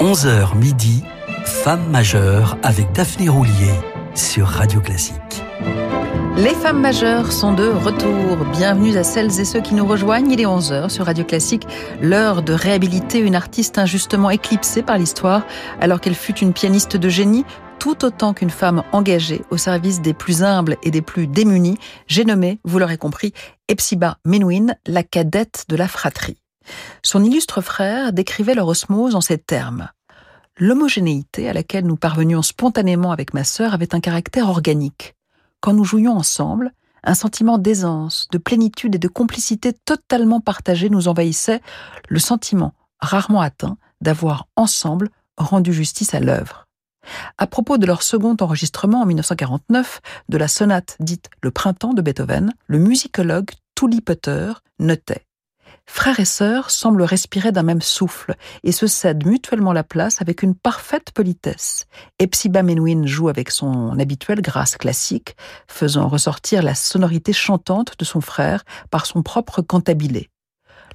11h 0.00 0.56
midi, 0.56 1.02
Femme 1.44 1.90
majeure 1.90 2.56
avec 2.62 2.92
Daphné 2.92 3.28
Roulier 3.28 3.74
sur 4.14 4.46
Radio 4.46 4.80
Classique. 4.80 5.42
Les 6.36 6.54
femmes 6.54 6.80
majeures 6.80 7.32
sont 7.32 7.52
de 7.52 7.66
retour. 7.66 8.36
Bienvenue 8.52 8.96
à 8.96 9.02
celles 9.02 9.40
et 9.40 9.44
ceux 9.44 9.60
qui 9.60 9.74
nous 9.74 9.84
rejoignent. 9.84 10.30
Il 10.30 10.40
est 10.40 10.44
11h 10.44 10.88
sur 10.88 11.06
Radio 11.06 11.24
Classique, 11.24 11.66
l'heure 12.00 12.42
de 12.42 12.52
réhabiliter 12.52 13.18
une 13.18 13.34
artiste 13.34 13.76
injustement 13.76 14.30
éclipsée 14.30 14.84
par 14.84 14.98
l'histoire 14.98 15.44
alors 15.80 16.00
qu'elle 16.00 16.14
fut 16.14 16.38
une 16.38 16.52
pianiste 16.52 16.96
de 16.96 17.08
génie 17.08 17.44
tout 17.80 18.04
autant 18.04 18.34
qu'une 18.34 18.50
femme 18.50 18.84
engagée 18.92 19.42
au 19.50 19.56
service 19.56 20.00
des 20.00 20.14
plus 20.14 20.44
humbles 20.44 20.76
et 20.84 20.92
des 20.92 21.02
plus 21.02 21.26
démunis. 21.26 21.78
J'ai 22.06 22.24
nommé, 22.24 22.60
vous 22.62 22.78
l'aurez 22.78 22.98
compris, 22.98 23.32
Epsiba 23.66 24.18
Menuhin, 24.24 24.76
la 24.86 25.02
cadette 25.02 25.64
de 25.68 25.74
la 25.74 25.88
fratrie. 25.88 26.36
Son 27.02 27.24
illustre 27.24 27.60
frère 27.60 28.12
décrivait 28.12 28.54
leur 28.54 28.68
osmose 28.68 29.14
en 29.14 29.20
ces 29.20 29.38
termes. 29.38 29.88
L'homogénéité 30.56 31.48
à 31.48 31.52
laquelle 31.52 31.86
nous 31.86 31.96
parvenions 31.96 32.42
spontanément 32.42 33.12
avec 33.12 33.32
ma 33.32 33.44
sœur 33.44 33.74
avait 33.74 33.94
un 33.94 34.00
caractère 34.00 34.48
organique. 34.48 35.14
Quand 35.60 35.72
nous 35.72 35.84
jouions 35.84 36.16
ensemble, 36.16 36.72
un 37.04 37.14
sentiment 37.14 37.58
d'aisance, 37.58 38.28
de 38.32 38.38
plénitude 38.38 38.96
et 38.96 38.98
de 38.98 39.08
complicité 39.08 39.72
totalement 39.72 40.40
partagée 40.40 40.90
nous 40.90 41.08
envahissait, 41.08 41.60
le 42.08 42.18
sentiment, 42.18 42.74
rarement 43.00 43.40
atteint, 43.40 43.78
d'avoir 44.00 44.48
ensemble 44.56 45.10
rendu 45.36 45.72
justice 45.72 46.14
à 46.14 46.20
l'œuvre. 46.20 46.66
À 47.38 47.46
propos 47.46 47.78
de 47.78 47.86
leur 47.86 48.02
second 48.02 48.36
enregistrement 48.40 49.02
en 49.02 49.06
1949 49.06 50.00
de 50.28 50.38
la 50.38 50.48
sonate 50.48 50.96
dite 51.00 51.30
Le 51.40 51.50
Printemps 51.50 51.94
de 51.94 52.02
Beethoven, 52.02 52.52
le 52.66 52.78
musicologue 52.78 53.50
Tully 53.74 54.00
Potter 54.00 54.52
notait 54.78 55.27
Frères 55.90 56.20
et 56.20 56.26
sœurs 56.26 56.70
semblent 56.70 57.02
respirer 57.02 57.50
d'un 57.50 57.62
même 57.62 57.80
souffle 57.80 58.36
et 58.62 58.72
se 58.72 58.86
cèdent 58.86 59.26
mutuellement 59.26 59.72
la 59.72 59.82
place 59.82 60.20
avec 60.20 60.42
une 60.42 60.54
parfaite 60.54 61.10
politesse. 61.12 61.86
Epsiba 62.18 62.62
Menuhin 62.62 63.06
joue 63.06 63.28
avec 63.28 63.50
son 63.50 63.98
habituelle 63.98 64.42
grâce 64.42 64.76
classique, 64.76 65.34
faisant 65.66 66.06
ressortir 66.06 66.62
la 66.62 66.74
sonorité 66.74 67.32
chantante 67.32 67.98
de 67.98 68.04
son 68.04 68.20
frère 68.20 68.64
par 68.90 69.06
son 69.06 69.22
propre 69.22 69.62
cantabilé. 69.62 70.28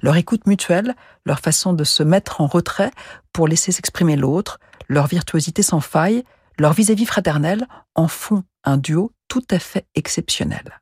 Leur 0.00 0.16
écoute 0.16 0.46
mutuelle, 0.46 0.94
leur 1.26 1.40
façon 1.40 1.72
de 1.72 1.84
se 1.84 2.04
mettre 2.04 2.40
en 2.40 2.46
retrait 2.46 2.92
pour 3.32 3.48
laisser 3.48 3.72
s'exprimer 3.72 4.16
l'autre, 4.16 4.58
leur 4.88 5.08
virtuosité 5.08 5.62
sans 5.62 5.80
faille, 5.80 6.22
leur 6.58 6.72
vis-à-vis 6.72 7.06
fraternel 7.06 7.66
en 7.96 8.06
font 8.06 8.44
un 8.62 8.76
duo 8.76 9.10
tout 9.28 9.44
à 9.50 9.58
fait 9.58 9.86
exceptionnel. 9.96 10.80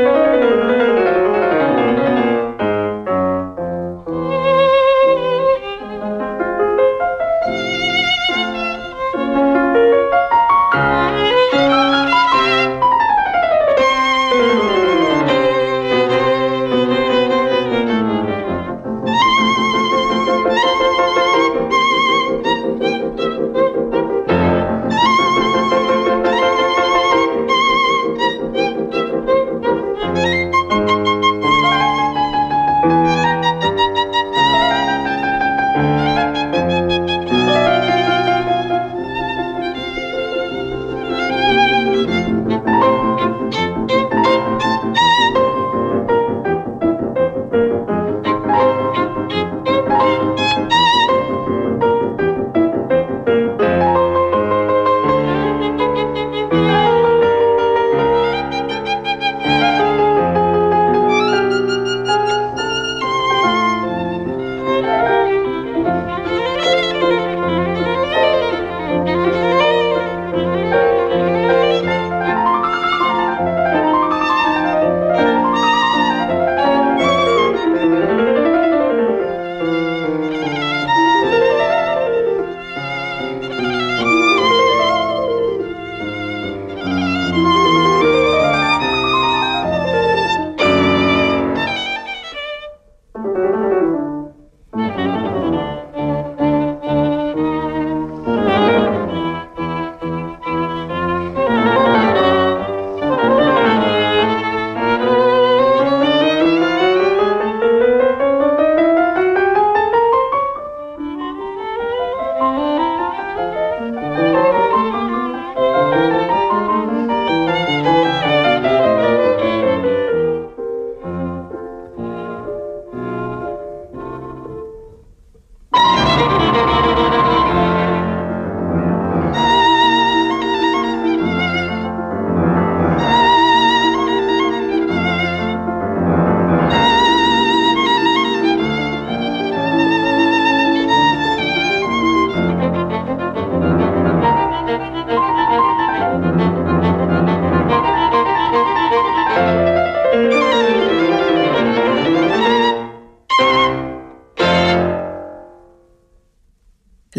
Música 0.00 0.79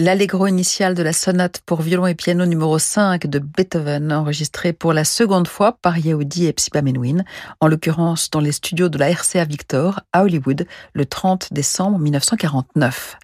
l'allegro 0.01 0.48
initial 0.48 0.95
de 0.95 1.03
la 1.03 1.13
sonate 1.13 1.62
pour 1.63 1.83
violon 1.83 2.07
et 2.07 2.15
piano 2.15 2.48
numéro 2.48 2.80
5 2.80 3.27
de 3.27 3.38
Beethoven, 3.38 4.12
enregistré 4.12 4.74
pour 4.74 4.94
la 4.94 5.03
seconde 5.03 5.48
fois 5.48 5.77
par 5.80 6.00
Yehudi 6.00 6.48
et 6.48 6.53
Psiba 6.53 6.81
Menuhin, 6.81 7.24
en 7.59 7.68
l'occurrence 7.68 8.31
dans 8.31 8.39
les 8.39 8.51
studios 8.51 8.89
de 8.89 8.98
la 8.98 9.12
RCA 9.13 9.45
Victor 9.45 10.00
à 10.12 10.24
Hollywood 10.24 10.65
le 10.94 11.06
30 11.06 11.53
décembre 11.53 12.00
1949. 12.00 13.19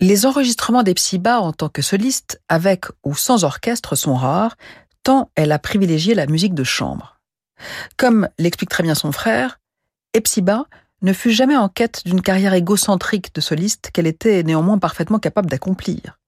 Les 0.00 0.26
enregistrements 0.26 0.82
d'Epsiba 0.82 1.40
en 1.40 1.52
tant 1.52 1.68
que 1.68 1.82
soliste, 1.82 2.40
avec 2.48 2.86
ou 3.04 3.14
sans 3.14 3.44
orchestre, 3.44 3.94
sont 3.94 4.16
rares, 4.16 4.56
tant 5.04 5.30
elle 5.36 5.52
a 5.52 5.60
privilégié 5.60 6.16
la 6.16 6.26
musique 6.26 6.54
de 6.54 6.64
chambre. 6.64 7.20
Comme 7.96 8.28
l'explique 8.38 8.70
très 8.70 8.82
bien 8.82 8.96
son 8.96 9.12
frère, 9.12 9.60
Epsiba 10.14 10.64
ne 11.02 11.12
fut 11.12 11.30
jamais 11.30 11.56
en 11.56 11.68
quête 11.68 12.02
d'une 12.04 12.22
carrière 12.22 12.54
égocentrique 12.54 13.34
de 13.34 13.40
soliste 13.40 13.90
qu'elle 13.92 14.06
était 14.06 14.42
néanmoins 14.42 14.78
parfaitement 14.78 15.18
capable 15.18 15.48
d'accomplir. 15.48 16.18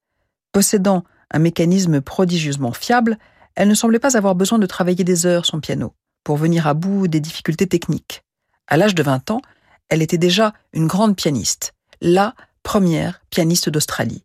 Possédant 0.52 1.04
un 1.30 1.38
mécanisme 1.38 2.00
prodigieusement 2.00 2.72
fiable, 2.72 3.18
elle 3.54 3.68
ne 3.68 3.74
semblait 3.74 3.98
pas 3.98 4.16
avoir 4.16 4.34
besoin 4.34 4.58
de 4.58 4.66
travailler 4.66 5.04
des 5.04 5.26
heures 5.26 5.46
son 5.46 5.60
piano 5.60 5.94
pour 6.24 6.36
venir 6.36 6.66
à 6.66 6.74
bout 6.74 7.08
des 7.08 7.20
difficultés 7.20 7.66
techniques. 7.66 8.22
À 8.66 8.76
l'âge 8.76 8.94
de 8.94 9.02
20 9.02 9.30
ans, 9.30 9.42
elle 9.88 10.02
était 10.02 10.18
déjà 10.18 10.54
une 10.72 10.86
grande 10.86 11.16
pianiste, 11.16 11.74
la 12.00 12.34
première 12.62 13.22
pianiste 13.30 13.68
d'Australie. 13.68 14.24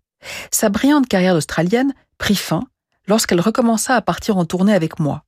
Sa 0.52 0.70
brillante 0.70 1.08
carrière 1.08 1.34
d'Australienne 1.34 1.94
prit 2.18 2.36
fin 2.36 2.64
lorsqu'elle 3.08 3.42
recommença 3.42 3.96
à 3.96 4.02
partir 4.02 4.38
en 4.38 4.46
tournée 4.46 4.74
avec 4.74 5.00
moi. 5.00 5.24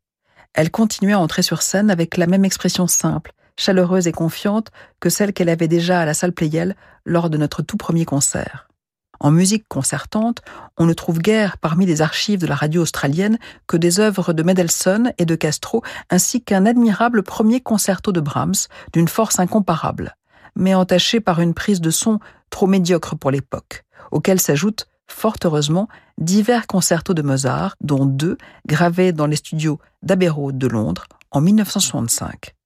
Elle 0.53 0.72
continuait 0.72 1.13
à 1.13 1.20
entrer 1.20 1.42
sur 1.42 1.62
scène 1.62 1.92
avec 1.92 2.18
la 2.18 2.27
même 2.27 2.46
expression 2.46 2.88
simple, 2.88 3.32
chaleureuse 3.58 4.08
et 4.08 4.12
confiante 4.12 4.72
que 5.00 5.10
celle 5.10 5.34
qu'elle 5.34 5.50
avait 5.50 5.68
déjà 5.68 6.02
à 6.02 6.06
la 6.06 6.14
salle 6.14 6.32
Pleyel 6.32 6.76
lors 7.06 7.30
de 7.30 7.38
notre 7.38 7.62
tout 7.62 7.78
premier 7.78 8.06
concert. 8.06 8.68
En 9.20 9.32
musique 9.32 9.68
concertante, 9.68 10.42
on 10.78 10.86
ne 10.86 10.94
trouve 10.94 11.20
guère 11.20 11.58
parmi 11.58 11.86
les 11.86 12.02
archives 12.02 12.40
de 12.40 12.48
la 12.48 12.56
radio 12.56 12.84
australienne 12.84 13.40
que 13.66 13.78
des 13.78 14.00
œuvres 14.00 14.34
de 14.34 14.44
Mendelssohn 14.44 15.12
et 15.18 15.26
de 15.26 15.36
Castro, 15.36 15.84
ainsi 16.10 16.44
qu'un 16.44 16.66
admirable 16.66 17.24
premier 17.24 17.60
concerto 17.60 18.12
de 18.12 18.20
Brahms 18.20 18.68
d'une 18.94 19.08
force 19.08 19.40
incomparable, 19.40 20.16
mais 20.56 20.76
entaché 20.76 21.20
par 21.20 21.40
une 21.42 21.56
prise 21.56 21.82
de 21.82 21.90
son 21.90 22.20
trop 22.50 22.68
médiocre 22.68 23.16
pour 23.16 23.32
l'époque, 23.32 23.86
auquel 24.12 24.40
s'ajoutent, 24.40 24.88
fort 25.08 25.38
heureusement, 25.44 25.88
divers 26.20 26.68
concertos 26.68 27.14
de 27.14 27.22
Mozart, 27.22 27.76
dont 27.82 28.06
deux 28.06 28.38
gravés 28.68 29.14
dans 29.14 29.28
les 29.28 29.36
studios 29.36 29.80
d'Abbey 30.04 30.30
Road 30.30 30.58
de 30.58 30.68
Londres 30.68 31.08
en 31.32 31.42
1965. 31.42 32.57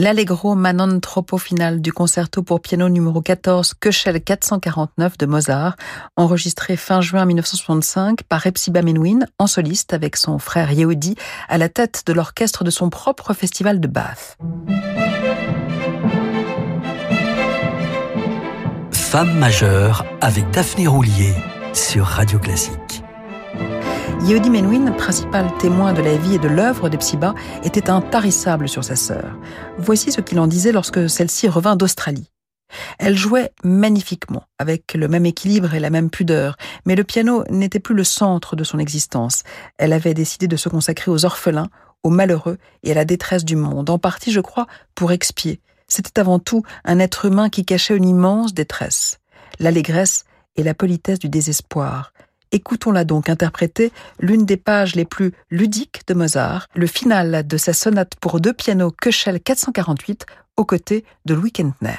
l'Allegro 0.00 0.54
Manon 0.54 0.98
Troppo 0.98 1.36
final 1.36 1.82
du 1.82 1.92
concerto 1.92 2.42
pour 2.42 2.62
piano 2.62 2.88
numéro 2.88 3.20
14 3.20 3.74
Köchel 3.74 4.22
449 4.22 5.18
de 5.18 5.26
Mozart, 5.26 5.76
enregistré 6.16 6.78
fin 6.78 7.02
juin 7.02 7.26
1965 7.26 8.22
par 8.22 8.46
Epsiba 8.46 8.80
Menuhin 8.80 9.18
en 9.38 9.46
soliste 9.46 9.92
avec 9.92 10.16
son 10.16 10.38
frère 10.38 10.72
Yehudi 10.72 11.16
à 11.50 11.58
la 11.58 11.68
tête 11.68 12.04
de 12.06 12.14
l'orchestre 12.14 12.64
de 12.64 12.70
son 12.70 12.88
propre 12.88 13.34
festival 13.34 13.78
de 13.78 13.88
Bath. 13.88 14.38
Femme 18.90 19.38
majeure 19.38 20.06
avec 20.22 20.50
Daphné 20.50 20.86
Roulier 20.86 21.34
sur 21.74 22.06
Radio 22.06 22.38
Classique. 22.38 23.02
Yehudi 24.22 24.50
Menuhin, 24.50 24.92
principal 24.92 25.50
témoin 25.58 25.94
de 25.94 26.02
la 26.02 26.16
vie 26.16 26.34
et 26.34 26.38
de 26.38 26.46
l'œuvre 26.46 26.90
d'Epsiba, 26.90 27.34
était 27.64 27.88
intarissable 27.88 28.68
sur 28.68 28.84
sa 28.84 28.94
sœur. 28.94 29.36
Voici 29.78 30.12
ce 30.12 30.20
qu'il 30.20 30.38
en 30.38 30.46
disait 30.46 30.72
lorsque 30.72 31.08
celle-ci 31.08 31.48
revint 31.48 31.74
d'Australie. 31.74 32.30
Elle 32.98 33.16
jouait 33.16 33.50
magnifiquement, 33.64 34.44
avec 34.58 34.92
le 34.92 35.08
même 35.08 35.24
équilibre 35.24 35.74
et 35.74 35.80
la 35.80 35.88
même 35.88 36.10
pudeur, 36.10 36.56
mais 36.84 36.96
le 36.96 37.02
piano 37.02 37.44
n'était 37.48 37.80
plus 37.80 37.94
le 37.94 38.04
centre 38.04 38.56
de 38.56 38.62
son 38.62 38.78
existence. 38.78 39.42
Elle 39.78 39.94
avait 39.94 40.14
décidé 40.14 40.48
de 40.48 40.56
se 40.56 40.68
consacrer 40.68 41.10
aux 41.10 41.24
orphelins, 41.24 41.70
aux 42.02 42.10
malheureux 42.10 42.58
et 42.82 42.92
à 42.92 42.94
la 42.94 43.06
détresse 43.06 43.44
du 43.44 43.56
monde, 43.56 43.88
en 43.88 43.98
partie, 43.98 44.32
je 44.32 44.40
crois, 44.40 44.66
pour 44.94 45.12
expier. 45.12 45.60
C'était 45.88 46.20
avant 46.20 46.38
tout 46.38 46.62
un 46.84 46.98
être 46.98 47.24
humain 47.24 47.48
qui 47.48 47.64
cachait 47.64 47.96
une 47.96 48.08
immense 48.08 48.52
détresse, 48.52 49.18
l'allégresse 49.58 50.24
et 50.56 50.62
la 50.62 50.74
politesse 50.74 51.18
du 51.18 51.30
désespoir. 51.30 52.12
Écoutons-la 52.52 53.04
donc 53.04 53.28
interpréter 53.28 53.92
l'une 54.18 54.44
des 54.44 54.56
pages 54.56 54.96
les 54.96 55.04
plus 55.04 55.32
ludiques 55.50 56.02
de 56.08 56.14
Mozart, 56.14 56.66
le 56.74 56.86
final 56.86 57.46
de 57.46 57.56
sa 57.56 57.72
sonate 57.72 58.14
pour 58.20 58.40
deux 58.40 58.52
pianos 58.52 58.90
Köchel 58.90 59.40
448 59.40 60.26
aux 60.56 60.64
côtés 60.64 61.04
de 61.26 61.34
Louis 61.34 61.52
Kentner. 61.52 61.96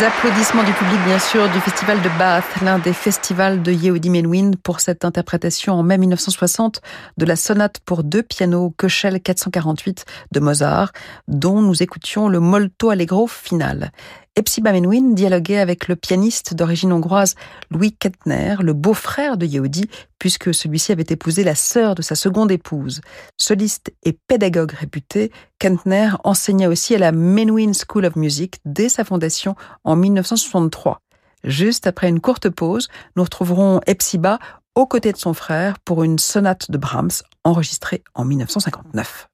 Les 0.00 0.06
applaudissements 0.06 0.64
du 0.64 0.72
public, 0.72 0.98
bien 1.04 1.18
sûr, 1.18 1.46
du 1.50 1.60
festival 1.60 2.00
de 2.00 2.08
Bath, 2.18 2.62
l'un 2.62 2.78
des 2.78 2.94
festivals 2.94 3.62
de 3.62 3.70
Yehudi 3.70 4.08
Menuhin 4.08 4.52
pour 4.62 4.80
cette 4.80 5.04
interprétation 5.04 5.74
en 5.74 5.82
mai 5.82 5.98
1960 5.98 6.80
de 7.18 7.26
la 7.26 7.36
sonate 7.36 7.80
pour 7.84 8.02
deux 8.02 8.22
pianos 8.22 8.72
Köchel 8.78 9.20
448 9.20 10.06
de 10.32 10.40
Mozart, 10.40 10.92
dont 11.28 11.60
nous 11.60 11.82
écoutions 11.82 12.30
le 12.30 12.40
molto 12.40 12.88
allegro 12.88 13.26
final. 13.26 13.92
Epsiba 14.36 14.72
Menuhin 14.72 15.12
dialoguait 15.12 15.58
avec 15.58 15.88
le 15.88 15.96
pianiste 15.96 16.54
d'origine 16.54 16.92
hongroise 16.92 17.34
Louis 17.70 17.92
Kettner, 17.92 18.56
le 18.60 18.72
beau-frère 18.72 19.36
de 19.36 19.44
Yehudi, 19.44 19.90
puisque 20.18 20.54
celui-ci 20.54 20.92
avait 20.92 21.06
épousé 21.08 21.42
la 21.42 21.56
sœur 21.56 21.96
de 21.96 22.02
sa 22.02 22.14
seconde 22.14 22.52
épouse. 22.52 23.00
Soliste 23.36 23.92
et 24.04 24.12
pédagogue 24.12 24.72
réputé, 24.72 25.32
Kettner 25.58 26.10
enseigna 26.22 26.68
aussi 26.68 26.94
à 26.94 26.98
la 26.98 27.10
Menuhin 27.10 27.72
School 27.72 28.04
of 28.04 28.14
Music 28.16 28.60
dès 28.64 28.88
sa 28.88 29.04
fondation 29.04 29.56
en 29.84 29.96
1963. 29.96 31.00
Juste 31.42 31.86
après 31.86 32.08
une 32.08 32.20
courte 32.20 32.50
pause, 32.50 32.88
nous 33.16 33.24
retrouverons 33.24 33.80
Epsiba 33.86 34.38
aux 34.74 34.86
côtés 34.86 35.12
de 35.12 35.18
son 35.18 35.34
frère 35.34 35.78
pour 35.80 36.04
une 36.04 36.18
sonate 36.18 36.70
de 36.70 36.78
Brahms 36.78 37.22
enregistrée 37.44 38.04
en 38.14 38.24
1959. 38.24 39.29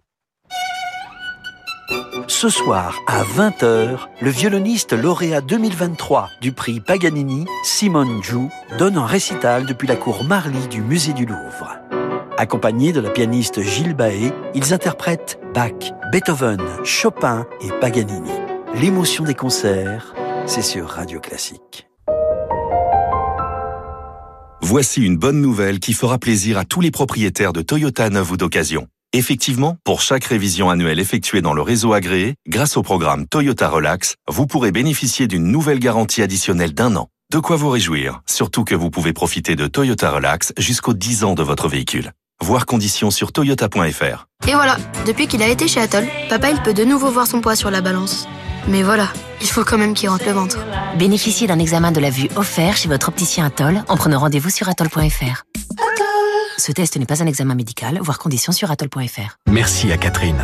Ce 2.29 2.49
soir, 2.49 3.01
à 3.07 3.23
20h, 3.23 3.99
le 4.21 4.31
violoniste 4.31 4.93
lauréat 4.93 5.41
2023 5.41 6.29
du 6.41 6.53
prix 6.53 6.81
Paganini, 6.81 7.47
Simone 7.63 8.23
Jou, 8.23 8.51
donne 8.79 8.97
un 8.97 9.07
récital 9.07 9.65
depuis 9.65 9.87
la 9.87 9.97
cour 9.97 10.25
Marly 10.25 10.67
du 10.69 10.81
Musée 10.83 11.13
du 11.13 11.25
Louvre. 11.25 11.79
Accompagnés 12.37 12.93
de 12.93 13.01
la 13.01 13.11
pianiste 13.11 13.63
Gilles 13.63 13.95
Baé, 13.95 14.33
ils 14.55 14.75
interprètent 14.75 15.39
Bach, 15.55 15.73
Beethoven, 16.13 16.61
Chopin 16.85 17.47
et 17.63 17.71
Paganini. 17.81 18.33
L'émotion 18.75 19.25
des 19.25 19.35
concerts, 19.35 20.15
c'est 20.45 20.63
sur 20.63 20.89
Radio 20.89 21.21
Classique. 21.21 21.89
Voici 24.61 25.01
une 25.03 25.17
bonne 25.17 25.41
nouvelle 25.41 25.79
qui 25.79 25.93
fera 25.93 26.19
plaisir 26.19 26.59
à 26.59 26.65
tous 26.65 26.81
les 26.81 26.91
propriétaires 26.91 27.53
de 27.53 27.63
Toyota 27.63 28.11
neuf 28.11 28.33
ou 28.33 28.37
d'occasion. 28.37 28.89
Effectivement, 29.17 29.79
pour 29.83 30.03
chaque 30.03 30.25
révision 30.25 30.69
annuelle 30.69 31.01
effectuée 31.01 31.41
dans 31.41 31.55
le 31.55 31.63
réseau 31.63 31.95
agréé, 31.95 32.35
grâce 32.47 32.77
au 32.77 32.83
programme 32.83 33.27
Toyota 33.27 33.67
Relax, 33.67 34.17
vous 34.29 34.47
pourrez 34.47 34.73
bénéficier 34.73 35.27
d'une 35.27 35.47
nouvelle 35.47 35.79
garantie 35.79 36.21
additionnelle 36.21 36.75
d'un 36.75 36.97
an. 36.97 37.09
De 37.33 37.39
quoi 37.39 37.57
vous 37.57 37.71
réjouir, 37.71 38.21
surtout 38.27 38.65
que 38.65 38.75
vous 38.75 38.91
pouvez 38.91 39.15
profiter 39.15 39.57
de 39.57 39.69
Toyota 39.69 40.11
Relax 40.11 40.53
jusqu'aux 40.59 40.93
10 40.93 41.25
ans 41.25 41.33
de 41.33 41.43
votre 41.43 41.67
véhicule. 41.67 42.13
Voir 42.45 42.67
conditions 42.67 43.11
sur 43.11 43.33
toyota.fr. 43.33 44.27
Et 44.47 44.53
voilà, 44.53 44.77
depuis 45.07 45.29
qu'il 45.29 45.43
a 45.43 45.49
été 45.49 45.67
chez 45.67 45.81
Atoll, 45.81 46.07
papa 46.29 46.51
il 46.51 46.61
peut 46.61 46.75
de 46.75 46.85
nouveau 46.85 47.11
voir 47.11 47.27
son 47.27 47.41
poids 47.41 47.57
sur 47.57 47.71
la 47.71 47.81
balance. 47.81 48.29
Mais 48.69 48.83
voilà, 48.83 49.09
il 49.41 49.49
faut 49.49 49.65
quand 49.65 49.79
même 49.79 49.95
qu'il 49.95 50.11
rentre 50.11 50.27
le 50.27 50.33
ventre. 50.33 50.59
Bénéficiez 50.99 51.47
d'un 51.47 51.59
examen 51.59 51.91
de 51.91 52.01
la 52.01 52.11
vue 52.11 52.29
offert 52.37 52.77
chez 52.77 52.91
votre 52.91 53.09
opticien 53.09 53.47
Atoll 53.47 53.83
en 53.89 53.97
prenant 53.97 54.19
rendez-vous 54.19 54.51
sur 54.51 54.69
atoll.fr. 54.69 55.45
Ce 56.59 56.73
test 56.73 56.97
n'est 56.97 57.07
pas 57.07 57.23
un 57.23 57.27
examen 57.27 57.55
médical, 57.55 57.99
voire 58.01 58.19
conditions 58.19 58.53
sur 58.53 58.71
atoll.fr. 58.71 59.37
Merci 59.47 59.93
à 59.93 59.99
Catherine. 59.99 60.41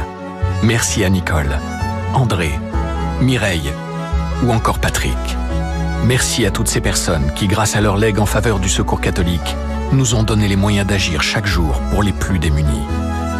Merci 0.63 1.05
à 1.05 1.09
Nicole, 1.09 1.59
André, 2.13 2.51
Mireille 3.21 3.73
ou 4.45 4.53
encore 4.53 4.79
Patrick. 4.79 5.17
Merci 6.05 6.45
à 6.45 6.51
toutes 6.51 6.69
ces 6.69 6.81
personnes 6.81 7.33
qui, 7.35 7.47
grâce 7.47 7.77
à 7.77 7.81
leur 7.81 7.97
legs 7.97 8.19
en 8.19 8.27
faveur 8.27 8.59
du 8.59 8.69
secours 8.69 9.01
catholique, 9.01 9.57
nous 9.93 10.15
ont 10.15 10.23
donné 10.23 10.49
les 10.49 10.57
moyens 10.57 10.87
d'agir 10.87 11.23
chaque 11.23 11.47
jour 11.47 11.81
pour 11.91 12.03
les 12.03 12.13
plus 12.13 12.39
démunis. 12.39 12.87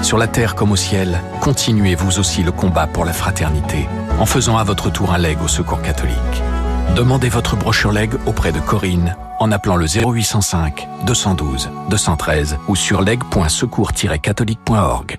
Sur 0.03 0.17
la 0.17 0.27
terre 0.27 0.55
comme 0.55 0.73
au 0.73 0.77
ciel, 0.77 1.21
continuez 1.41 1.95
vous 1.95 2.19
aussi 2.19 2.43
le 2.43 2.53
combat 2.53 2.87
pour 2.87 3.05
la 3.05 3.13
fraternité 3.13 3.87
en 4.19 4.27
faisant 4.27 4.57
à 4.57 4.65
votre 4.65 4.91
tour 4.91 5.13
un 5.13 5.19
leg 5.19 5.37
au 5.43 5.49
secours 5.49 5.83
catholique. 5.83 6.17
Demandez 6.97 7.29
votre 7.29 7.57
brochure 7.57 7.93
leg 7.93 8.11
auprès 8.27 8.53
de 8.53 8.61
Corinne 8.61 9.15
en 9.43 9.53
appelant 9.53 9.77
le 9.77 9.87
0805 9.87 10.89
212 11.05 11.69
213 11.91 12.57
ou 12.69 12.77
sur 12.77 13.03
leg.secours-catholique.org. 13.03 15.19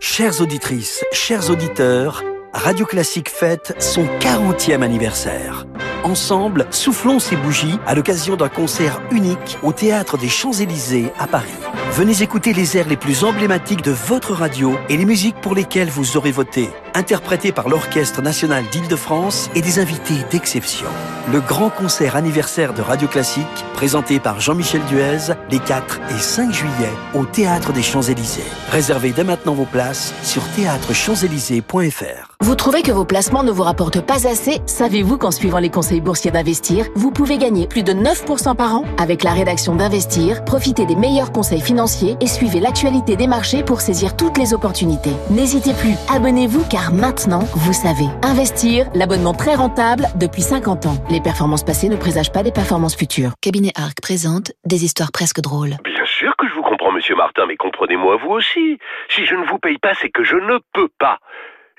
Chères 0.00 0.40
auditrices, 0.40 1.04
chers 1.12 1.48
auditeurs, 1.50 2.24
Radio 2.54 2.86
Classique 2.86 3.28
fête 3.28 3.74
son 3.78 4.06
40e 4.20 4.80
anniversaire. 4.82 5.66
Ensemble, 6.02 6.66
soufflons 6.70 7.18
ces 7.18 7.36
bougies 7.36 7.78
à 7.86 7.94
l'occasion 7.94 8.36
d'un 8.36 8.48
concert 8.48 9.00
unique 9.10 9.58
au 9.62 9.72
Théâtre 9.72 10.16
des 10.16 10.28
Champs-Élysées 10.28 11.12
à 11.18 11.26
Paris. 11.26 11.50
Venez 11.92 12.22
écouter 12.22 12.52
les 12.52 12.76
airs 12.76 12.88
les 12.88 12.96
plus 12.96 13.24
emblématiques 13.24 13.82
de 13.82 13.90
votre 13.90 14.32
radio 14.32 14.78
et 14.88 14.96
les 14.96 15.04
musiques 15.04 15.40
pour 15.42 15.54
lesquelles 15.54 15.90
vous 15.90 16.16
aurez 16.16 16.30
voté, 16.30 16.70
interprétées 16.94 17.52
par 17.52 17.68
l'Orchestre 17.68 18.22
national 18.22 18.64
d'Île-de-France 18.70 19.50
et 19.54 19.60
des 19.60 19.78
invités 19.78 20.24
d'exception. 20.30 20.86
Le 21.32 21.40
grand 21.40 21.68
concert 21.68 22.16
anniversaire 22.16 22.72
de 22.72 22.80
Radio 22.80 23.08
Classique, 23.08 23.44
présenté 23.74 24.20
par 24.20 24.40
Jean-Michel 24.40 24.82
Duez, 24.88 25.34
les 25.50 25.58
4 25.58 26.00
et 26.10 26.18
5 26.18 26.52
juillet 26.52 26.92
au 27.14 27.24
Théâtre 27.24 27.72
des 27.72 27.82
Champs-Élysées. 27.82 28.44
Réservez 28.70 29.10
dès 29.10 29.24
maintenant 29.24 29.54
vos 29.54 29.66
places 29.66 30.14
sur 30.22 30.42
théâtrechamps-élysées.fr. 30.56 32.30
Vous 32.42 32.54
trouvez 32.54 32.82
que 32.82 32.92
vos 32.92 33.04
placements 33.04 33.42
ne 33.42 33.52
vous 33.52 33.62
rapportent 33.64 34.00
pas 34.00 34.26
assez? 34.26 34.60
Savez-vous 34.66 35.18
qu'en 35.18 35.30
suivant 35.30 35.58
les 35.58 35.70
conseils 35.70 35.89
boursiers 35.98 36.30
d'Investir, 36.30 36.86
vous 36.94 37.10
pouvez 37.10 37.38
gagner 37.38 37.66
plus 37.66 37.82
de 37.82 37.92
9% 37.92 38.54
par 38.54 38.76
an 38.76 38.84
Avec 38.98 39.24
la 39.24 39.32
rédaction 39.32 39.74
d'Investir, 39.74 40.44
profitez 40.44 40.86
des 40.86 40.94
meilleurs 40.94 41.32
conseils 41.32 41.60
financiers 41.60 42.16
et 42.20 42.28
suivez 42.28 42.60
l'actualité 42.60 43.16
des 43.16 43.26
marchés 43.26 43.64
pour 43.64 43.80
saisir 43.80 44.16
toutes 44.16 44.38
les 44.38 44.54
opportunités. 44.54 45.16
N'hésitez 45.30 45.74
plus, 45.74 45.96
abonnez-vous 46.14 46.64
car 46.70 46.92
maintenant, 46.92 47.42
vous 47.54 47.72
savez. 47.72 48.06
Investir, 48.22 48.86
l'abonnement 48.94 49.34
très 49.34 49.56
rentable 49.56 50.06
depuis 50.14 50.42
50 50.42 50.86
ans. 50.86 51.04
Les 51.10 51.20
performances 51.20 51.64
passées 51.64 51.88
ne 51.88 51.96
présagent 51.96 52.30
pas 52.30 52.44
des 52.44 52.52
performances 52.52 52.94
futures. 52.94 53.32
Cabinet 53.40 53.72
Arc 53.74 54.00
présente 54.00 54.52
des 54.64 54.84
histoires 54.84 55.10
presque 55.10 55.40
drôles. 55.40 55.76
Bien 55.84 56.04
sûr 56.04 56.36
que 56.36 56.46
je 56.46 56.54
vous 56.54 56.62
comprends, 56.62 56.92
monsieur 56.92 57.16
Martin, 57.16 57.46
mais 57.46 57.56
comprenez-moi 57.56 58.18
vous 58.18 58.30
aussi. 58.30 58.78
Si 59.08 59.24
je 59.24 59.34
ne 59.34 59.44
vous 59.46 59.58
paye 59.58 59.78
pas, 59.78 59.94
c'est 59.94 60.10
que 60.10 60.22
je 60.22 60.36
ne 60.36 60.58
peux 60.74 60.88
pas. 60.98 61.18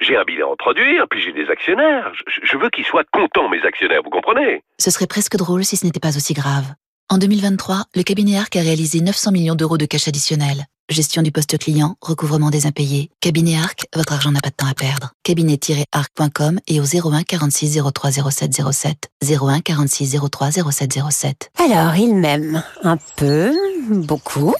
J'ai 0.02 0.18
un 0.18 0.24
bilan 0.24 0.54
à 0.54 0.56
produire, 0.58 1.06
puis 1.10 1.22
j'ai 1.22 1.32
des 1.32 1.50
actionnaires. 1.50 2.12
Je, 2.28 2.42
je 2.44 2.58
veux 2.58 2.70
qu'ils 2.70 2.86
soient 2.86 3.04
contents, 3.14 3.48
mes 3.50 3.64
actionnaires, 3.64 4.02
vous 4.04 4.10
comprenez? 4.10 4.64
Ce 4.80 4.90
serait 4.92 5.08
presque 5.08 5.38
drôle 5.38 5.64
si 5.64 5.78
ce 5.78 5.86
n'était 5.86 6.00
pas 6.00 6.18
aussi 6.18 6.34
grave. 6.34 6.66
En 7.10 7.18
2023, 7.18 7.84
le 7.96 8.04
cabinet 8.04 8.38
ARC 8.38 8.56
a 8.56 8.62
réalisé 8.62 9.02
900 9.02 9.32
millions 9.32 9.56
d'euros 9.56 9.78
de 9.78 9.86
cash 9.86 10.08
additionnel. 10.08 10.66
Gestion 10.90 11.22
du 11.22 11.32
poste 11.32 11.58
client, 11.58 11.96
recouvrement 12.02 12.50
des 12.50 12.66
impayés. 12.66 13.12
Cabinet 13.22 13.58
ARC, 13.58 13.86
votre 13.96 14.14
argent 14.14 14.32
n'a 14.32 14.42
pas 14.42 14.50
de 14.50 14.56
temps 14.56 14.68
à 14.68 14.74
perdre. 14.74 15.12
Cabinet-arc.com 15.24 16.60
et 16.68 16.80
au 16.80 16.84
01 16.84 17.24
46 17.24 17.80
03 17.94 18.12
07 18.32 18.62
07. 18.72 19.10
01 19.24 19.60
46 19.62 20.18
03 20.30 20.52
07 20.52 21.00
07. 21.12 21.52
Alors, 21.60 21.96
il 21.96 22.16
m'aime. 22.16 22.64
Un 22.84 22.98
peu, 23.18 23.54
beaucoup, 23.90 24.56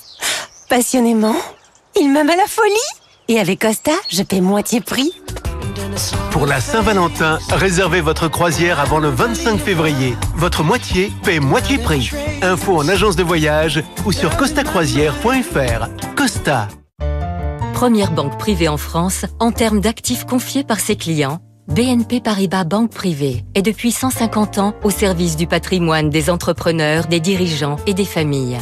passionnément. 0.70 1.36
Il 2.00 2.12
m'aime 2.12 2.30
à 2.30 2.36
la 2.36 2.48
folie. 2.48 3.01
Et 3.32 3.40
avec 3.40 3.62
Costa, 3.62 3.94
je 4.10 4.24
paie 4.24 4.42
moitié 4.42 4.82
prix. 4.82 5.14
Pour 6.32 6.46
la 6.46 6.60
Saint-Valentin, 6.60 7.40
réservez 7.50 8.02
votre 8.02 8.28
croisière 8.28 8.82
avant 8.82 9.00
le 9.00 9.08
25 9.08 9.58
février. 9.58 10.18
Votre 10.36 10.66
moitié 10.66 11.14
paie 11.24 11.40
moitié 11.40 11.78
prix. 11.78 12.12
Info 12.42 12.76
en 12.76 12.90
agence 12.90 13.16
de 13.16 13.24
voyage 13.24 13.82
ou 14.06 14.12
sur 14.12 14.36
costacroisière.fr. 14.36 15.88
Costa. 16.18 16.68
Première 17.74 18.12
banque 18.12 18.38
privée 18.38 18.68
en 18.68 18.76
France 18.76 19.26
en 19.40 19.54
termes 19.54 19.80
d'actifs 19.80 20.26
confiés 20.26 20.66
par 20.66 20.82
ses 20.82 20.98
clients. 20.98 21.40
BNP 21.70 22.20
Paribas 22.20 22.66
Banque 22.66 22.92
Privée 22.92 23.46
est 23.56 23.62
depuis 23.62 23.94
150 23.94 24.58
ans 24.58 24.74
au 24.84 24.90
service 24.90 25.38
du 25.38 25.48
patrimoine 25.48 26.10
des 26.10 26.30
entrepreneurs, 26.30 27.08
des 27.08 27.22
dirigeants 27.22 27.78
et 27.88 27.94
des 27.94 28.04
familles. 28.04 28.58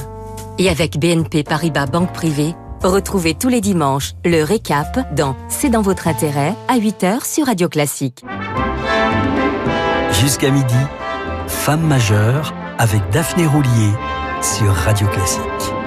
Et 0.59 0.69
avec 0.69 0.99
BNP 0.99 1.41
Paribas 1.41 1.87
Banque 1.87 2.13
Privée, 2.13 2.53
Retrouvez 2.83 3.33
tous 3.33 3.49
les 3.49 3.59
dimanches 3.59 4.13
le 4.23 4.41
récap 4.41 5.13
dans 5.13 5.35
C'est 5.49 5.69
dans 5.69 5.81
votre 5.81 6.07
intérêt 6.07 6.55
à 6.69 6.77
8h 6.77 7.25
sur 7.25 7.47
Radio 7.47 7.67
Classique. 7.67 8.23
Jusqu'à 10.13 10.49
midi, 10.49 10.75
Femme 11.47 11.85
majeure 11.85 12.53
avec 12.77 13.01
Daphné 13.11 13.45
Roulier 13.45 13.91
sur 14.41 14.73
Radio 14.73 15.07
Classique. 15.07 15.78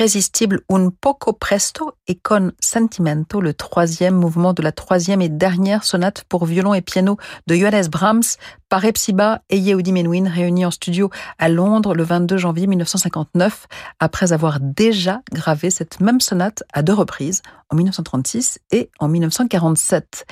L'irrésistible 0.00 0.62
Un 0.70 0.88
poco 0.88 1.34
presto 1.34 1.92
et 2.08 2.14
con 2.14 2.52
sentimento, 2.58 3.42
le 3.42 3.52
troisième 3.52 4.14
mouvement 4.14 4.54
de 4.54 4.62
la 4.62 4.72
troisième 4.72 5.20
et 5.20 5.28
dernière 5.28 5.84
sonate 5.84 6.24
pour 6.26 6.46
violon 6.46 6.72
et 6.72 6.80
piano 6.80 7.18
de 7.46 7.54
Johannes 7.54 7.86
Brahms 7.90 8.22
par 8.70 8.82
Epsiba 8.82 9.42
et 9.50 9.58
Yehudi 9.58 9.92
Menuhin 9.92 10.26
réunis 10.26 10.64
en 10.64 10.70
studio 10.70 11.10
à 11.38 11.50
Londres 11.50 11.92
le 11.92 12.02
22 12.02 12.38
janvier 12.38 12.66
1959 12.66 13.66
après 13.98 14.32
avoir 14.32 14.58
déjà 14.58 15.20
gravé 15.34 15.68
cette 15.68 16.00
même 16.00 16.22
sonate 16.22 16.62
à 16.72 16.80
deux 16.80 16.94
reprises 16.94 17.42
en 17.68 17.76
1936 17.76 18.58
et 18.70 18.88
en 19.00 19.08
1947. 19.08 20.24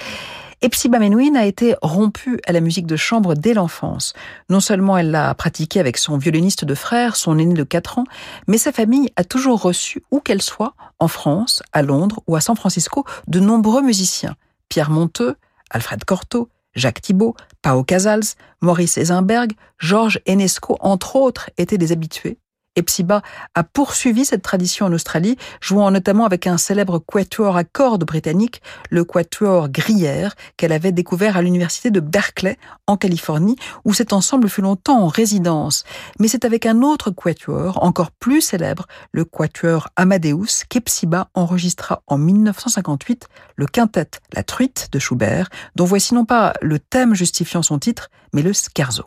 Epsiba 0.61 0.99
Menuhin 0.99 1.37
a 1.37 1.45
été 1.45 1.77
rompue 1.83 2.41
à 2.45 2.51
la 2.51 2.61
musique 2.61 2.87
de 2.87 2.97
chambre 2.97 3.35
dès 3.35 3.55
l'enfance. 3.55 4.13
Non 4.51 4.59
seulement 4.59 4.99
elle 4.99 5.13
l'a 5.13 5.33
pratiquée 5.35 5.79
avec 5.79 5.97
son 5.97 6.19
violoniste 6.19 6.65
de 6.65 6.75
frère, 6.75 7.15
son 7.15 7.39
aîné 7.39 7.55
de 7.55 7.63
4 7.63 7.99
ans, 7.99 8.05
mais 8.49 8.59
sa 8.59 8.73
famille 8.73 9.13
a 9.15 9.23
toujours 9.23 9.63
reçu, 9.63 10.03
où 10.11 10.19
qu'elle 10.19 10.43
soit, 10.43 10.75
en 10.99 11.07
France, 11.07 11.63
à 11.73 11.83
Londres 11.83 12.21
ou 12.27 12.35
à 12.35 12.41
San 12.41 12.57
Francisco, 12.57 13.05
de 13.29 13.39
nombreux 13.39 13.83
musiciens. 13.83 14.35
Pierre 14.69 14.91
Monteux, 14.91 15.37
Alfred 15.71 16.05
Cortot, 16.05 16.49
Jacques 16.75 17.03
Thibault, 17.03 17.37
Pao 17.63 17.85
Casals, 17.85 18.35
Maurice 18.61 18.99
Eisenberg, 18.99 19.53
Georges 19.79 20.21
Enesco, 20.27 20.77
entre 20.81 21.15
autres, 21.15 21.51
étaient 21.57 21.79
des 21.79 21.93
habitués. 21.93 22.37
Epsiba 22.79 23.23
a 23.55 23.65
poursuivi 23.65 24.25
cette 24.25 24.43
tradition 24.43 24.87
en 24.87 24.93
Australie, 24.93 25.37
jouant 25.61 25.91
notamment 25.91 26.25
avec 26.25 26.47
un 26.47 26.57
célèbre 26.59 26.99
quatuor 26.99 27.57
à 27.57 27.65
cordes 27.65 28.05
britannique, 28.05 28.63
le 28.91 29.05
quatuor 29.05 29.69
Gruyère, 29.69 30.35
qu'elle 30.57 30.73
avait 30.73 30.93
découvert 30.93 31.37
à 31.37 31.43
l'université 31.43 31.91
de 31.91 32.01
Berkeley, 32.01 32.57
en 32.87 32.97
Californie, 32.97 33.57
où 33.85 33.93
cet 33.93 34.13
ensemble 34.13 34.49
fut 34.49 34.63
longtemps 34.63 35.03
en 35.03 35.09
résidence. 35.09 35.85
Mais 36.21 36.29
c'est 36.29 36.45
avec 36.45 36.67
un 36.67 36.83
autre 36.83 37.11
quatuor, 37.11 37.83
encore 37.83 38.13
plus 38.13 38.41
célèbre, 38.41 38.87
le 39.13 39.25
quatuor 39.25 39.89
Amadeus, 39.97 40.65
qu'Epsiba 40.69 41.29
enregistra 41.35 42.03
en 42.07 42.17
1958 42.17 43.29
le 43.57 43.67
quintet 43.67 44.11
La 44.33 44.45
Truite 44.45 44.89
de 44.93 44.99
Schubert, 44.99 45.51
dont 45.75 45.85
voici 45.85 46.15
non 46.15 46.25
pas 46.25 46.55
le 46.63 46.79
thème 46.79 47.15
justifiant 47.15 47.63
son 47.63 47.79
titre, 47.79 48.11
mais 48.33 48.43
le 48.43 48.53
scherzo. 48.53 49.05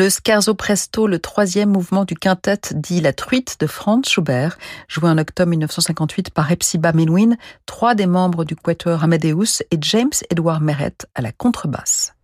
Le 0.00 0.08
Scherzo 0.08 0.54
Presto, 0.54 1.06
le 1.06 1.18
troisième 1.18 1.68
mouvement 1.68 2.06
du 2.06 2.14
quintet 2.14 2.58
dit 2.74 3.02
La 3.02 3.12
Truite 3.12 3.58
de 3.60 3.66
Franz 3.66 4.08
Schubert, 4.08 4.56
joué 4.88 5.10
en 5.10 5.18
octobre 5.18 5.50
1958 5.50 6.30
par 6.30 6.50
Epsiba 6.50 6.94
Menuhin, 6.94 7.36
trois 7.66 7.94
des 7.94 8.06
membres 8.06 8.46
du 8.46 8.56
Quatuor 8.56 9.04
Amadeus 9.04 9.62
et 9.70 9.76
James 9.82 10.08
Edward 10.30 10.62
Meret 10.62 10.96
à 11.14 11.20
la 11.20 11.32
contrebasse. 11.32 12.14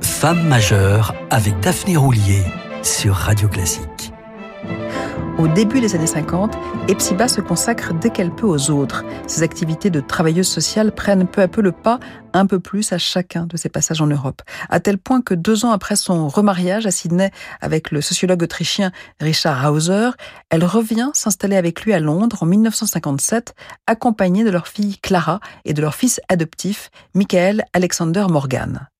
Femme 0.00 0.48
majeure 0.48 1.14
avec 1.28 1.60
Daphné 1.60 1.98
Roulier 1.98 2.42
sur 2.82 3.14
Radio 3.14 3.46
Classique. 3.46 4.10
Au 5.42 5.48
début 5.48 5.80
des 5.80 5.96
années 5.96 6.06
50, 6.06 6.56
Epsiba 6.86 7.26
se 7.26 7.40
consacre 7.40 7.94
dès 7.94 8.10
qu'elle 8.10 8.30
peut 8.30 8.46
aux 8.46 8.70
autres. 8.70 9.04
Ses 9.26 9.42
activités 9.42 9.90
de 9.90 9.98
travailleuse 9.98 10.46
sociale 10.46 10.92
prennent 10.92 11.26
peu 11.26 11.42
à 11.42 11.48
peu 11.48 11.60
le 11.60 11.72
pas 11.72 11.98
un 12.32 12.46
peu 12.46 12.60
plus 12.60 12.92
à 12.92 12.98
chacun 12.98 13.46
de 13.46 13.56
ses 13.56 13.68
passages 13.68 14.00
en 14.00 14.06
Europe. 14.06 14.42
À 14.68 14.78
tel 14.78 14.98
point 14.98 15.20
que 15.20 15.34
deux 15.34 15.64
ans 15.64 15.72
après 15.72 15.96
son 15.96 16.28
remariage 16.28 16.86
à 16.86 16.92
Sydney 16.92 17.32
avec 17.60 17.90
le 17.90 18.00
sociologue 18.00 18.44
autrichien 18.44 18.92
Richard 19.18 19.72
Hauser, 19.72 20.10
elle 20.48 20.64
revient 20.64 21.10
s'installer 21.12 21.56
avec 21.56 21.82
lui 21.82 21.92
à 21.92 21.98
Londres 21.98 22.44
en 22.44 22.46
1957, 22.46 23.56
accompagnée 23.88 24.44
de 24.44 24.50
leur 24.50 24.68
fille 24.68 24.98
Clara 24.98 25.40
et 25.64 25.74
de 25.74 25.82
leur 25.82 25.96
fils 25.96 26.20
adoptif, 26.28 26.92
Michael 27.14 27.64
Alexander 27.72 28.26
Morgan. 28.30 28.91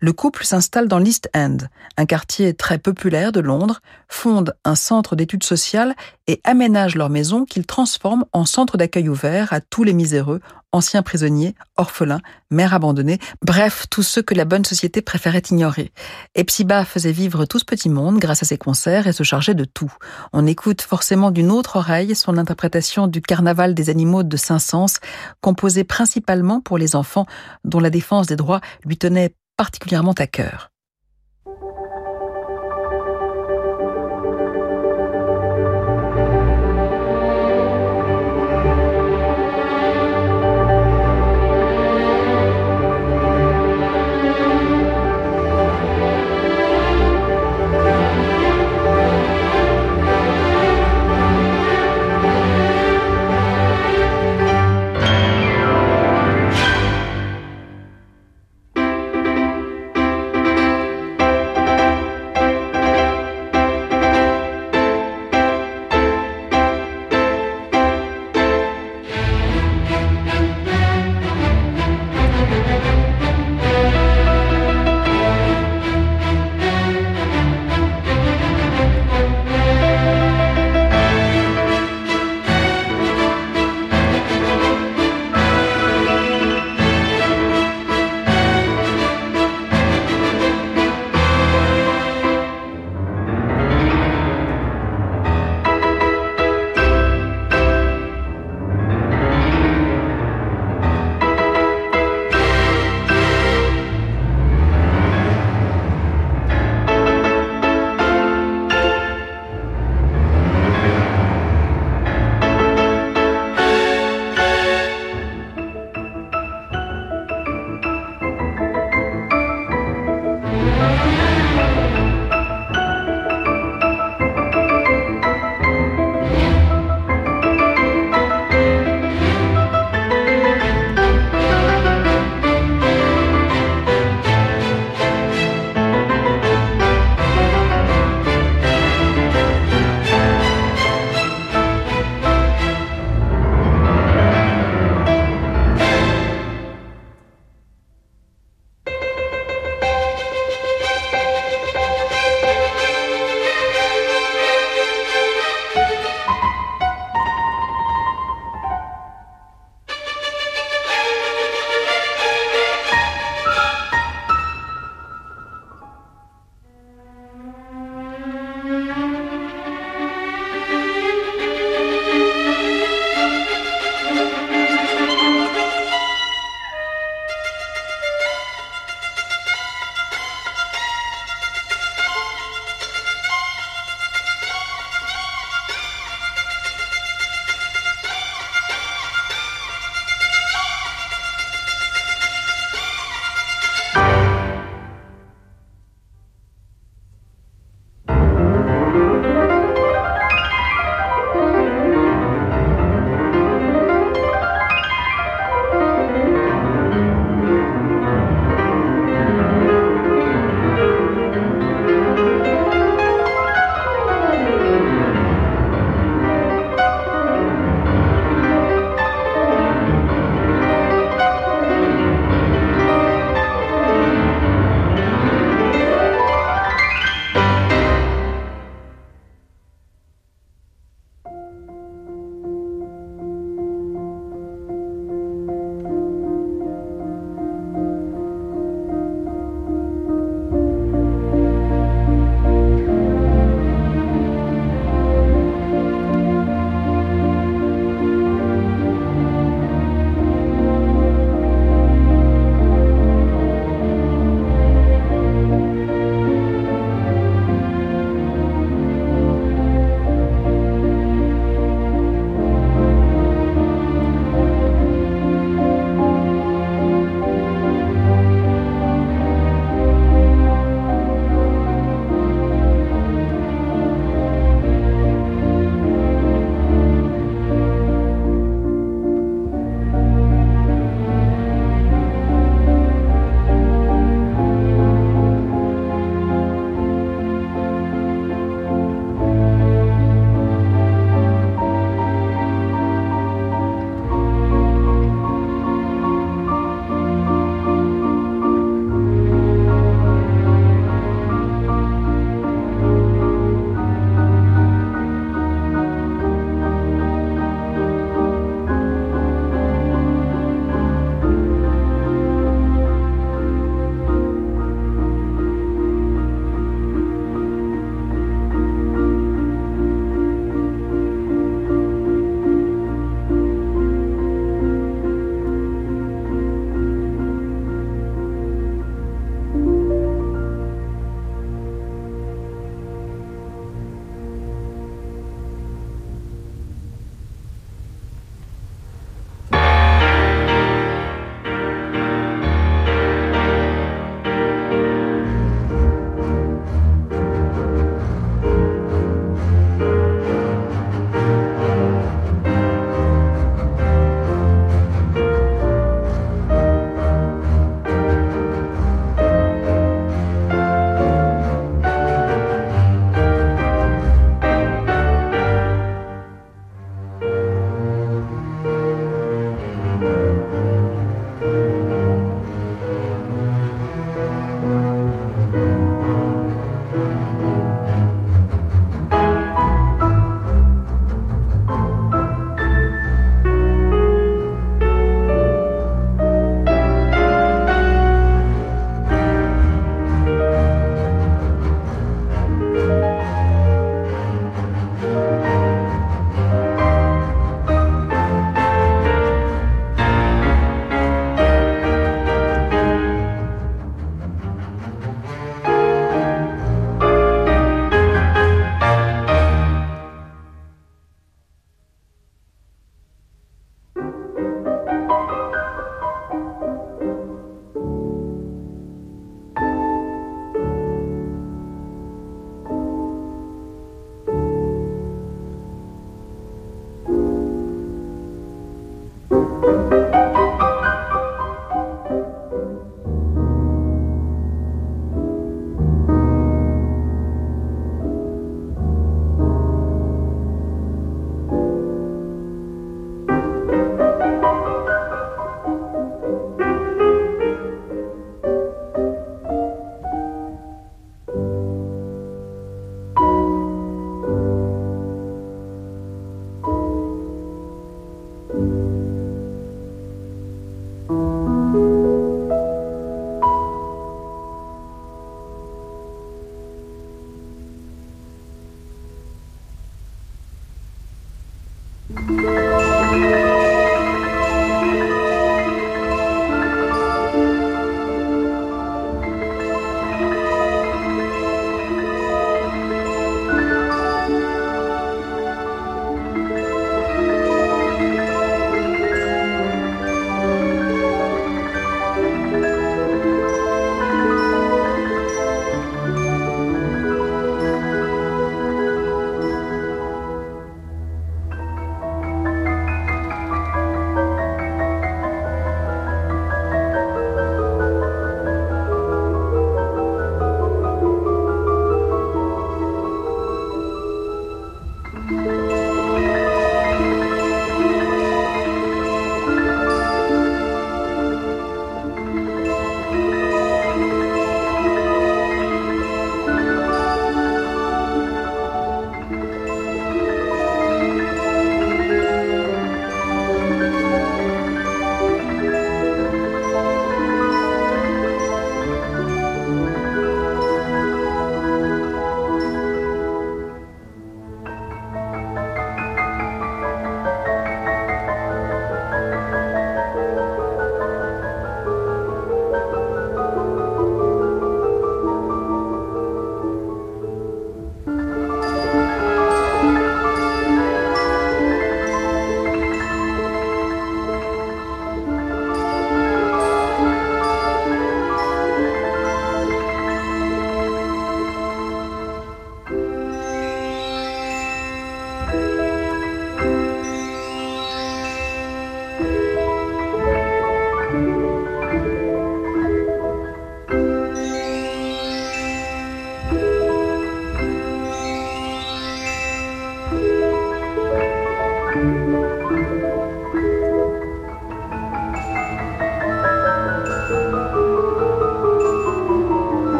Le 0.00 0.12
couple 0.12 0.44
s'installe 0.44 0.88
dans 0.88 0.98
l'East 0.98 1.28
End, 1.34 1.56
un 1.96 2.06
quartier 2.06 2.54
très 2.54 2.78
populaire 2.78 3.32
de 3.32 3.40
Londres, 3.40 3.80
fonde 4.08 4.54
un 4.64 4.74
centre 4.74 5.16
d'études 5.16 5.44
sociales 5.44 5.94
et 6.26 6.40
aménage 6.44 6.96
leur 6.96 7.08
maison 7.08 7.44
qu'ils 7.44 7.66
transforment 7.66 8.24
en 8.32 8.44
centre 8.44 8.76
d'accueil 8.76 9.08
ouvert 9.08 9.52
à 9.52 9.60
tous 9.60 9.84
les 9.84 9.94
miséreux, 9.94 10.40
anciens 10.72 11.02
prisonniers, 11.02 11.54
orphelins, 11.76 12.20
mères 12.50 12.74
abandonnées, 12.74 13.18
bref, 13.42 13.86
tous 13.90 14.02
ceux 14.02 14.22
que 14.22 14.34
la 14.34 14.44
bonne 14.44 14.64
société 14.64 15.00
préférait 15.00 15.42
ignorer. 15.50 15.92
Epsiba 16.34 16.84
faisait 16.84 17.12
vivre 17.12 17.46
tout 17.46 17.58
ce 17.58 17.64
petit 17.64 17.88
monde 17.88 18.18
grâce 18.18 18.42
à 18.42 18.46
ses 18.46 18.58
concerts 18.58 19.06
et 19.06 19.12
se 19.12 19.22
chargeait 19.22 19.54
de 19.54 19.64
tout. 19.64 19.92
On 20.32 20.46
écoute 20.46 20.82
forcément 20.82 21.30
d'une 21.30 21.50
autre 21.50 21.76
oreille 21.76 22.14
son 22.14 22.36
interprétation 22.36 23.06
du 23.06 23.22
Carnaval 23.22 23.74
des 23.74 23.88
animaux 23.88 24.22
de 24.22 24.36
Saint-Saëns, 24.36 25.00
composé 25.40 25.84
principalement 25.84 26.60
pour 26.60 26.76
les 26.76 26.96
enfants 26.96 27.26
dont 27.64 27.80
la 27.80 27.90
défense 27.90 28.26
des 28.26 28.36
droits 28.36 28.60
lui 28.84 28.98
tenait 28.98 29.34
particulièrement 29.56 30.12
à 30.12 30.26
cœur. 30.26 30.70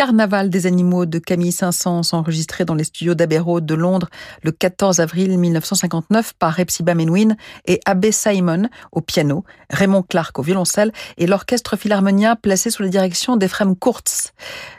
Carnaval 0.00 0.48
des 0.48 0.64
animaux 0.64 1.04
de 1.04 1.18
Camille 1.18 1.52
Saint-Saëns, 1.52 2.14
enregistré 2.14 2.64
dans 2.64 2.74
les 2.74 2.84
studios 2.84 3.14
d'Abbey 3.14 3.38
Road 3.38 3.66
de 3.66 3.74
Londres 3.74 4.08
le 4.42 4.50
14 4.50 4.98
avril 4.98 5.36
1959 5.36 6.32
par 6.38 6.58
Epsiba 6.58 6.94
Menwin 6.94 7.36
et 7.66 7.80
Abbé 7.84 8.10
Simon 8.10 8.70
au 8.92 9.02
piano, 9.02 9.44
Raymond 9.68 10.02
Clark 10.02 10.38
au 10.38 10.42
violoncelle 10.42 10.90
et 11.18 11.26
l'orchestre 11.26 11.76
philharmonien 11.76 12.34
placé 12.34 12.70
sous 12.70 12.82
la 12.82 12.88
direction 12.88 13.36
d'Ephrem 13.36 13.76
Kurtz. 13.76 14.32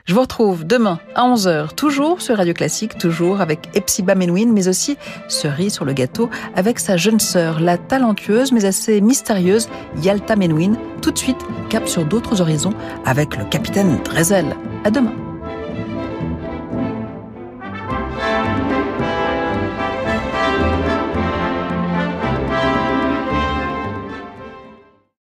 Je 0.06 0.16
vous 0.16 0.22
retrouve 0.22 0.66
demain 0.66 1.00
à 1.14 1.28
11h, 1.28 1.76
toujours 1.76 2.20
sur 2.20 2.38
Radio 2.38 2.56
Classique, 2.56 2.98
toujours 2.98 3.42
avec 3.42 3.70
Epsiba 3.76 4.16
Menwin, 4.16 4.52
mais 4.52 4.68
aussi 4.68 4.98
cerise 5.28 5.74
sur 5.76 5.86
le 5.86 5.94
gâteau 5.94 6.32
avec 6.56 6.80
sa 6.80 6.98
jeune 6.98 7.20
sœur, 7.20 7.60
la 7.60 7.78
talentueuse 7.78 8.52
mais 8.52 8.66
assez 8.66 9.02
mystérieuse 9.02 9.70
Yalta 10.02 10.36
Menwin. 10.36 10.78
Tout 11.04 11.12
de 11.12 11.18
suite, 11.20 11.38
cap 11.70 11.88
sur 11.88 12.06
d'autres 12.06 12.42
horizons 12.42 12.74
avec 13.06 13.38
le 13.38 13.46
capitaine 13.46 14.00
Drezel. 14.04 14.56
À 14.84 14.90
demain. 14.90 15.11